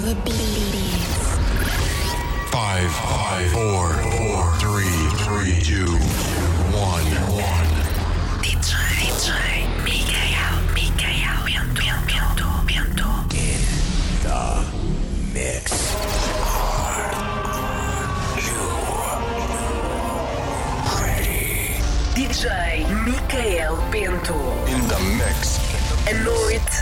[0.00, 1.28] The beats.
[2.50, 5.92] Five, five, four, four, three, three, two,
[6.72, 7.04] one,
[7.36, 7.69] one.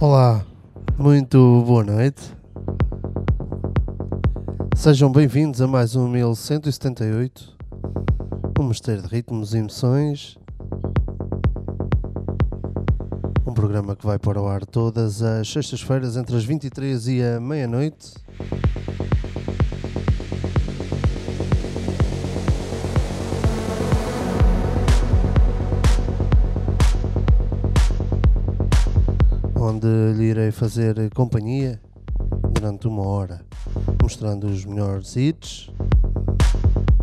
[0.00, 0.46] Olá,
[0.96, 2.22] muito boa noite.
[4.74, 7.54] Sejam bem-vindos a mais um 1178,
[8.58, 10.38] um mistério de ritmos e emoções.
[13.46, 17.38] Um programa que vai para o ar todas as sextas-feiras entre as 23 e a
[17.38, 18.14] meia-noite.
[29.70, 31.80] Onde lhe irei fazer companhia
[32.52, 33.40] durante uma hora,
[34.02, 35.70] mostrando os melhores hits,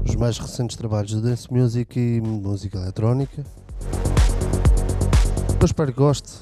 [0.05, 3.45] os mais recentes trabalhos de dance music e música eletrónica.
[5.59, 6.39] Eu espero que goste.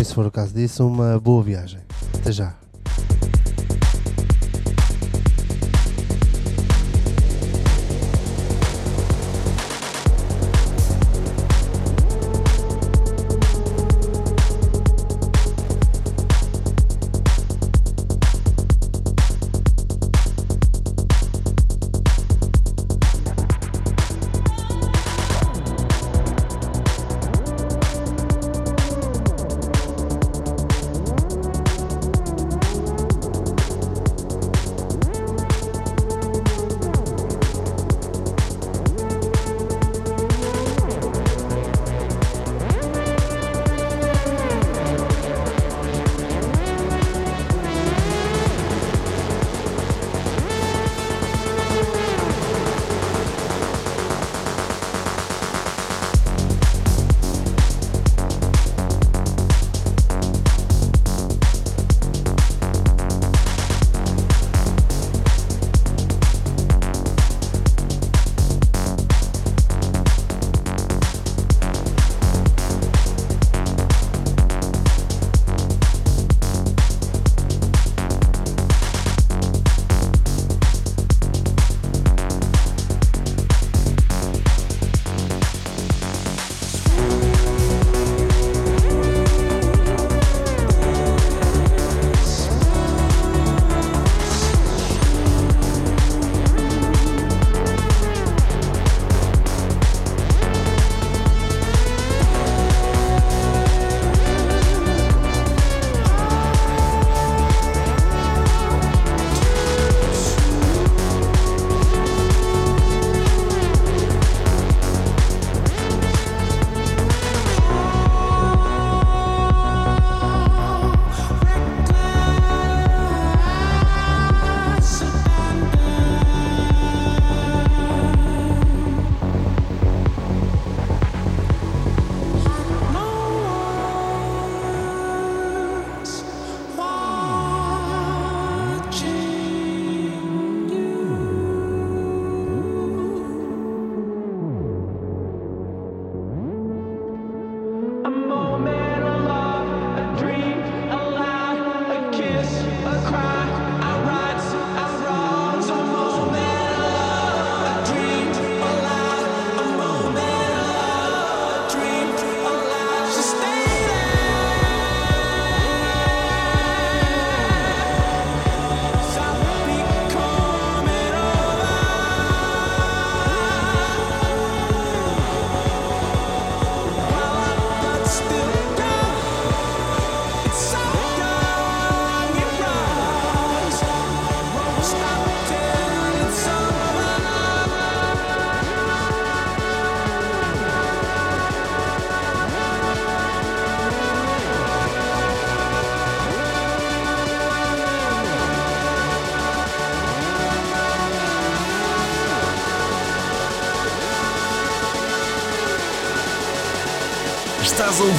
[0.00, 1.80] E se for o caso disso, uma boa viagem.
[2.20, 2.63] Até já.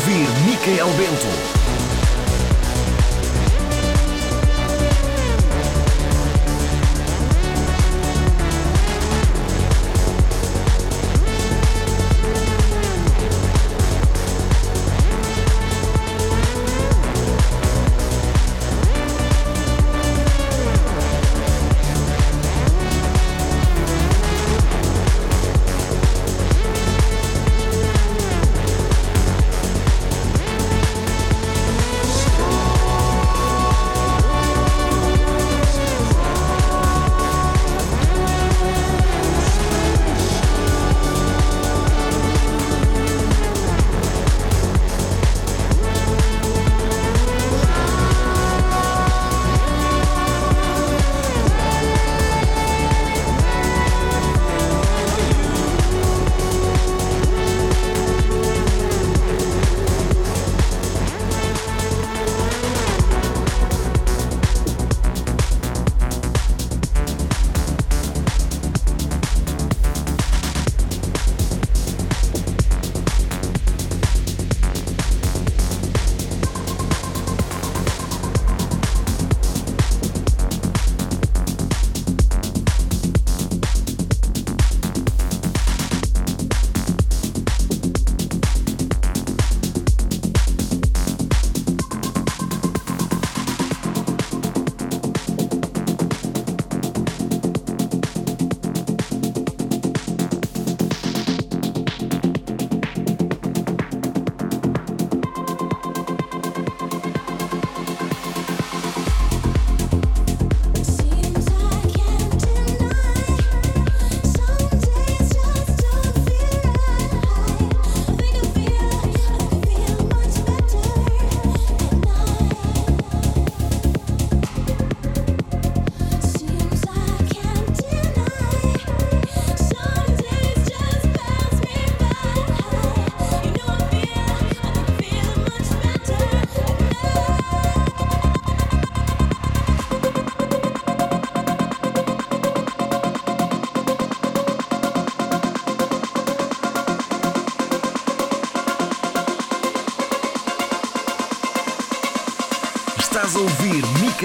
[0.06, 1.45] Ouvir Micael Bento.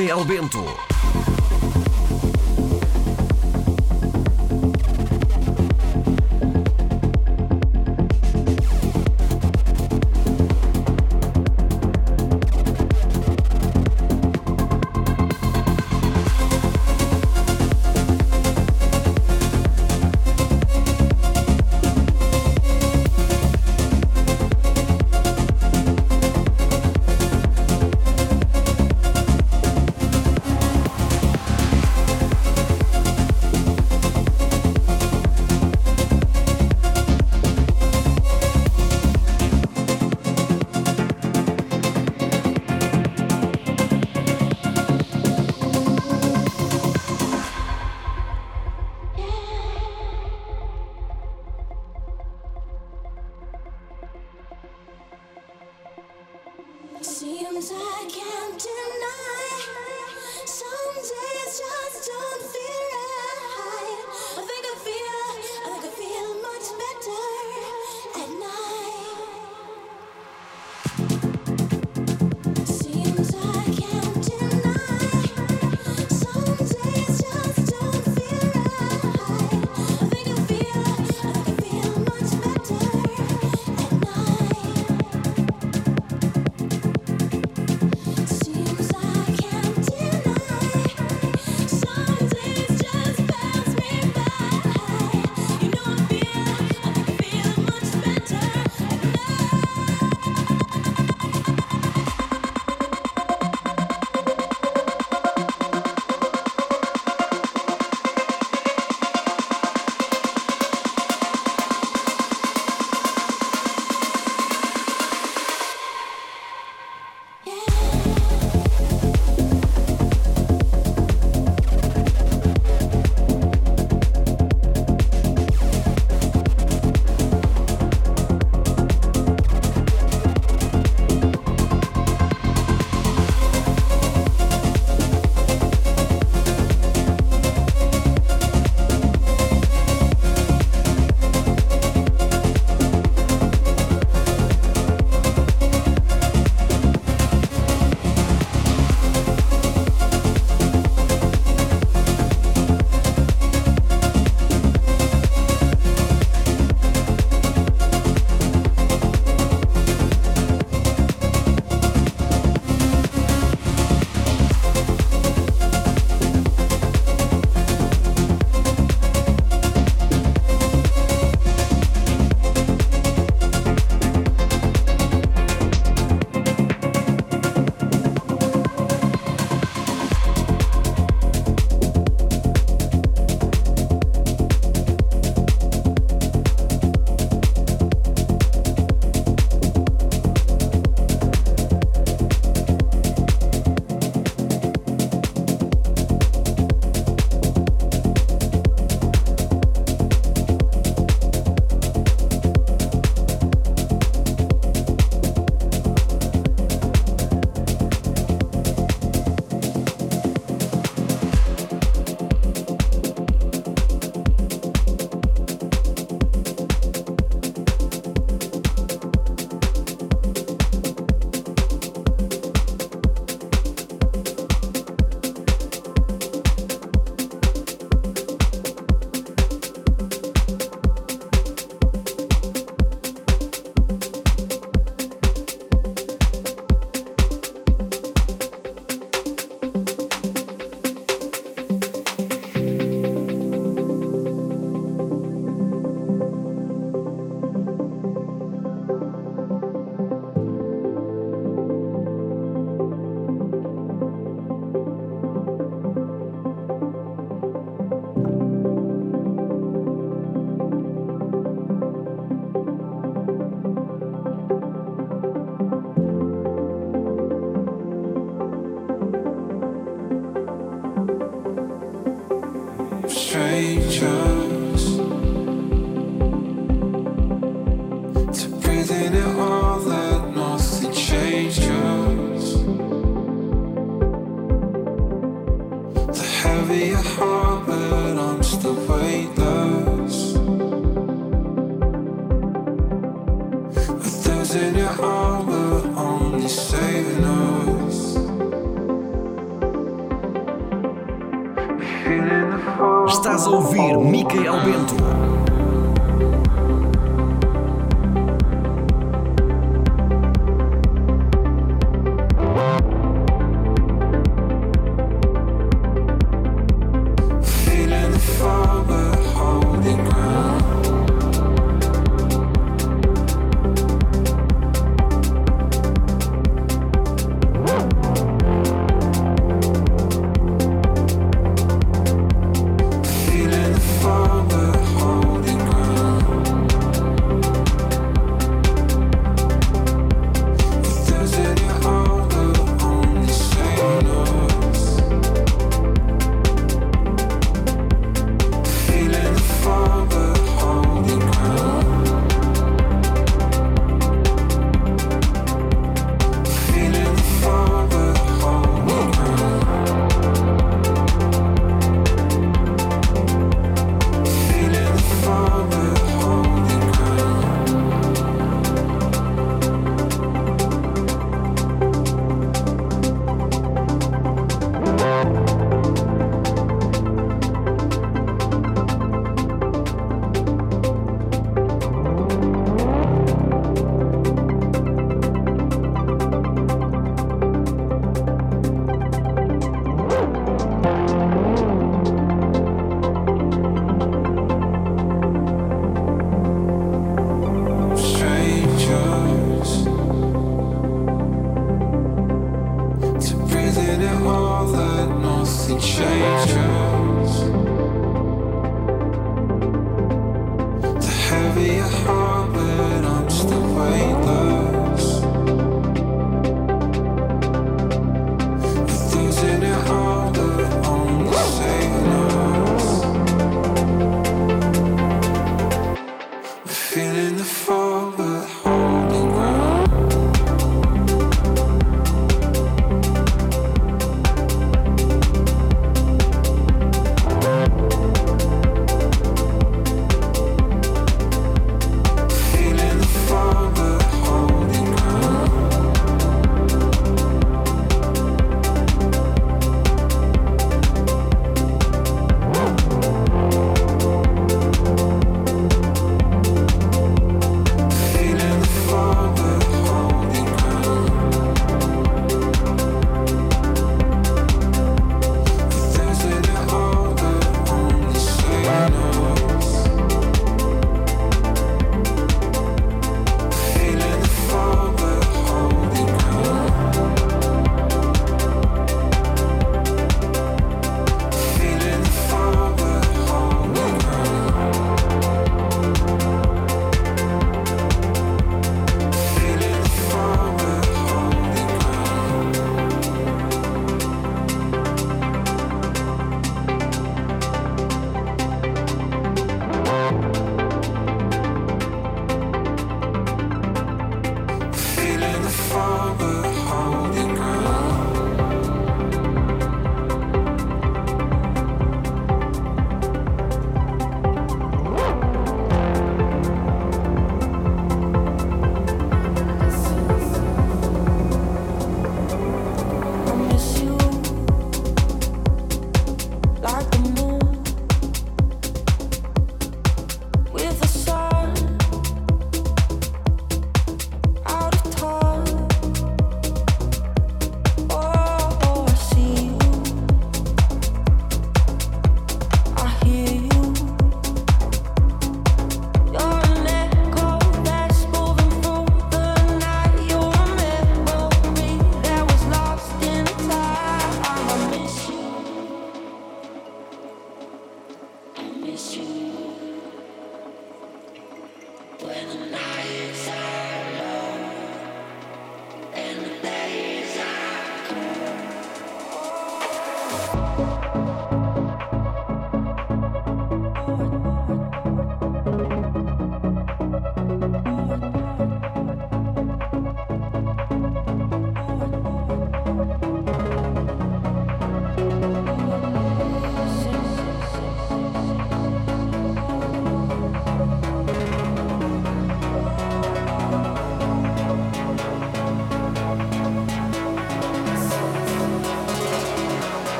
[0.00, 1.29] Micael Bento.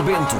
[0.00, 0.31] Micael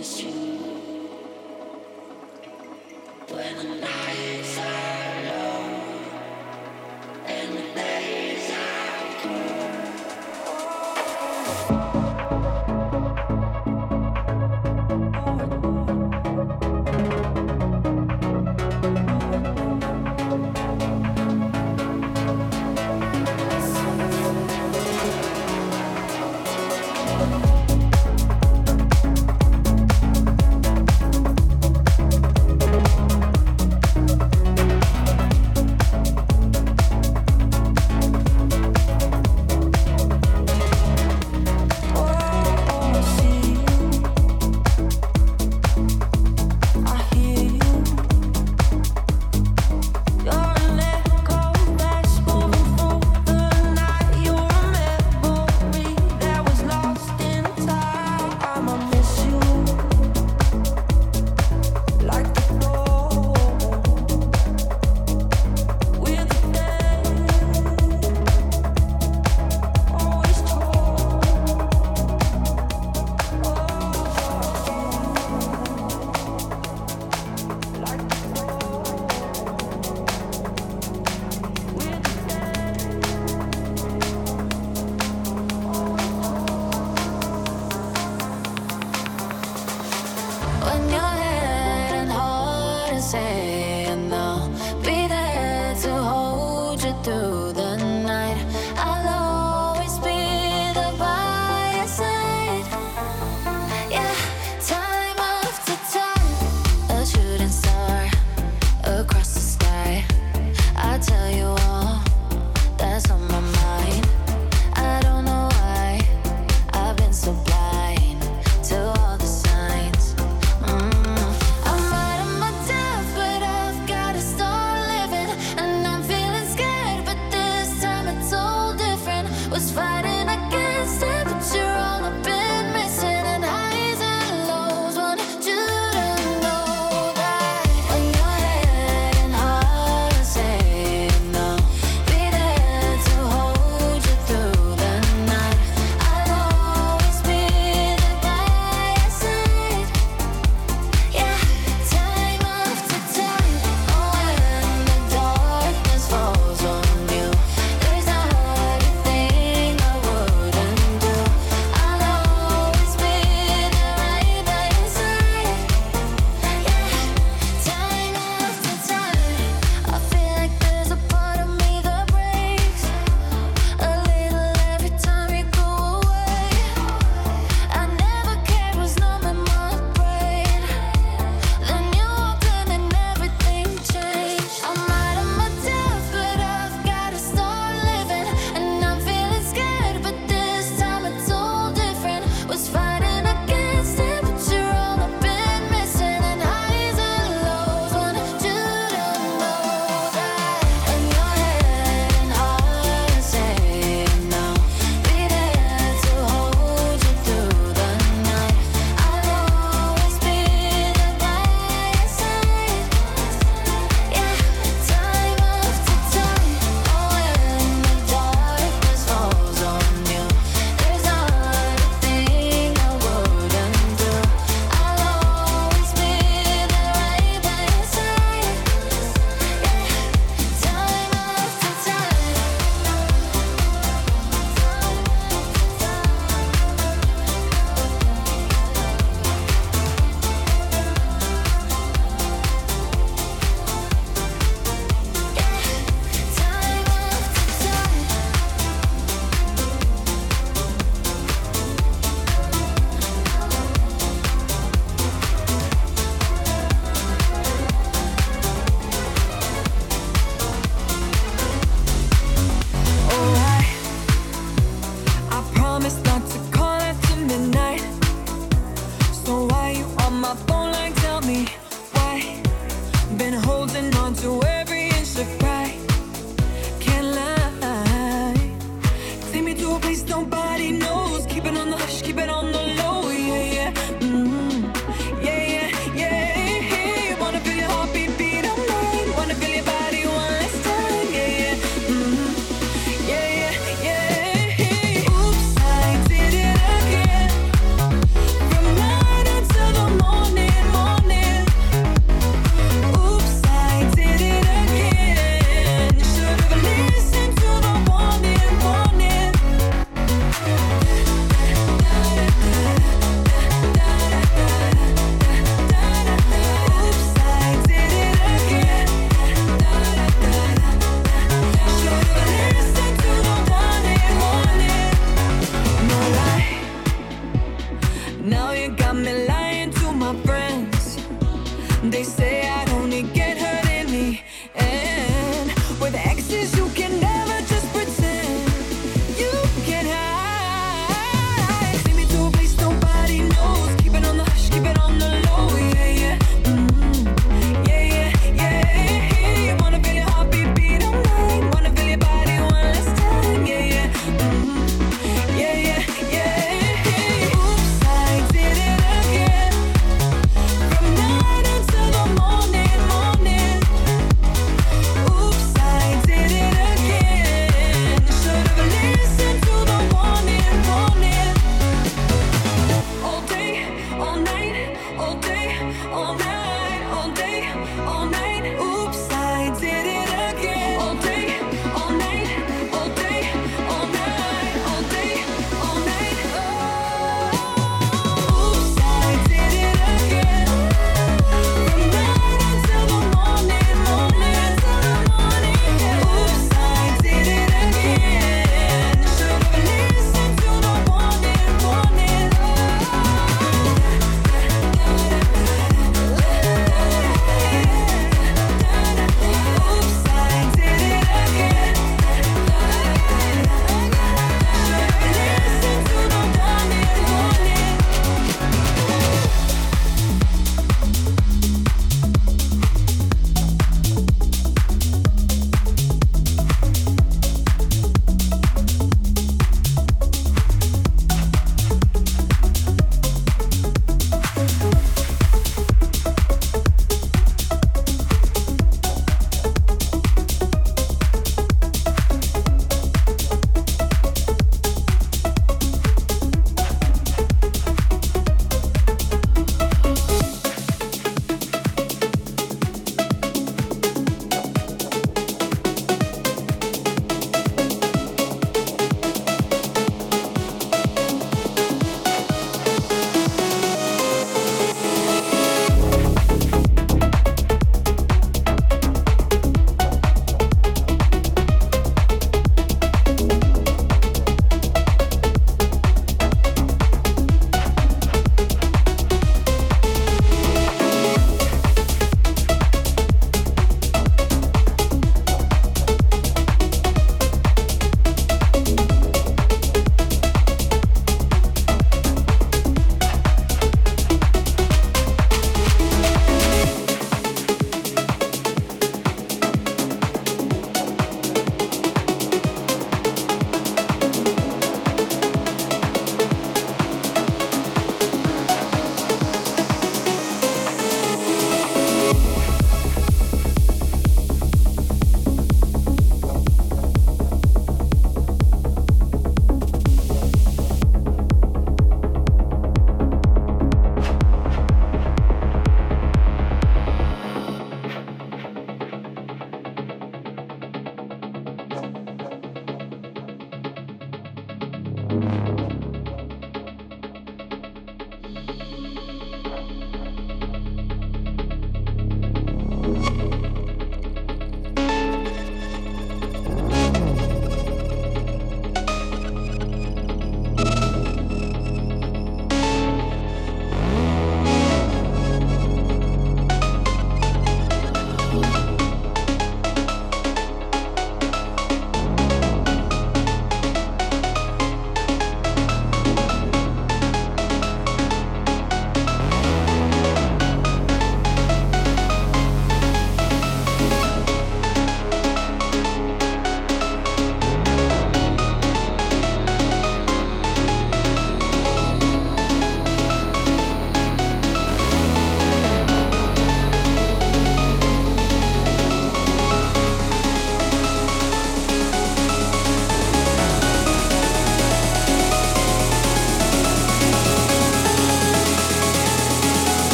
[0.00, 0.49] is you.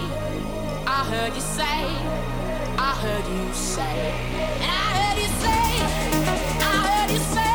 [0.00, 1.80] I heard you say,
[2.78, 3.98] I heard you say,
[4.62, 5.62] and I heard you say,
[6.60, 7.47] I heard you say.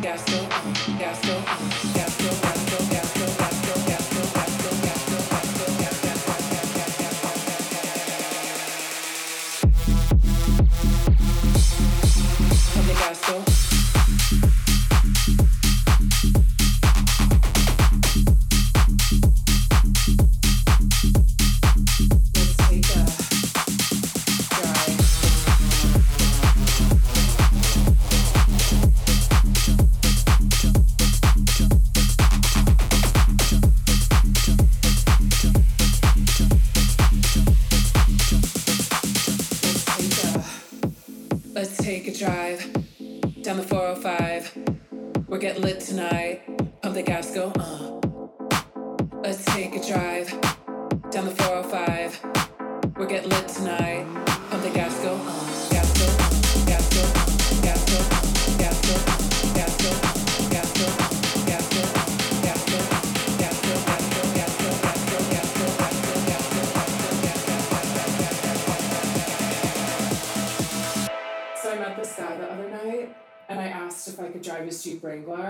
[0.00, 0.48] Got so,
[0.98, 1.71] got.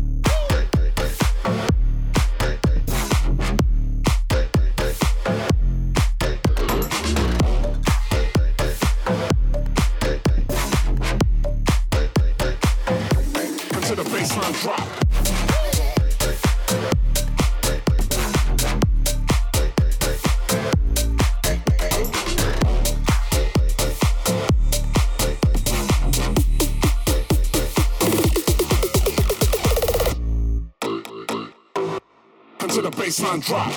[33.18, 33.72] Baseline drop.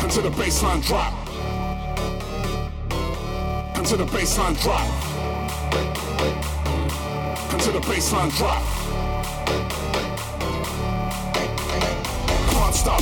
[0.00, 1.12] Until the baseline drop.
[3.76, 4.86] Until the baseline drop.
[7.52, 8.77] Until the baseline drop.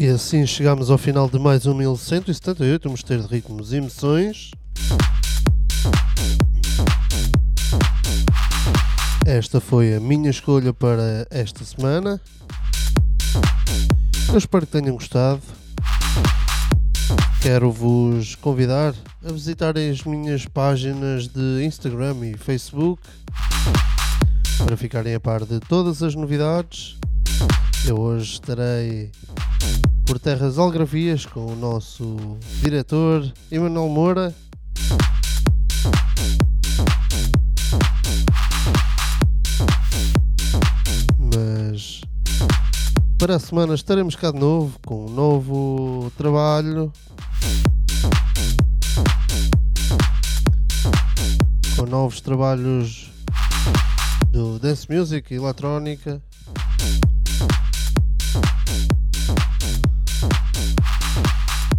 [0.00, 4.52] E assim chegamos ao final de mais um 1178, um mosteiro de ritmos e emoções.
[9.26, 12.20] Esta foi a minha escolha para esta semana.
[14.28, 15.42] Eu espero que tenham gostado.
[17.42, 18.94] Quero-vos convidar
[19.28, 23.02] a visitarem as minhas páginas de Instagram e Facebook
[24.64, 26.96] para ficarem a par de todas as novidades.
[27.84, 29.10] Eu hoje estarei
[30.08, 34.34] por terras algravias com o nosso diretor Emanuel Moura.
[41.18, 42.00] Mas
[43.18, 46.90] para a semana estaremos cá de novo com um novo trabalho.
[51.76, 53.12] Com novos trabalhos
[54.30, 56.22] do Dance Music e Eletrónica.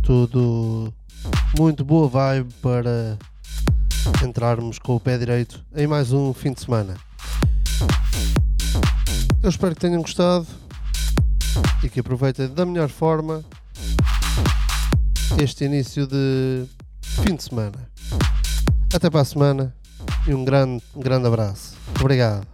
[0.10, 0.92] Tudo
[1.56, 3.16] muito boa vibe para
[4.26, 6.98] entrarmos com o pé direito em mais um fim de semana.
[9.44, 10.48] Eu espero que tenham gostado
[11.84, 13.46] e que aproveitem da melhor forma
[15.40, 16.66] este início de
[17.04, 17.88] fim de semana.
[18.92, 19.76] Até para a semana
[20.26, 21.78] e um grande, um grande abraço.
[22.00, 22.48] Obrigado.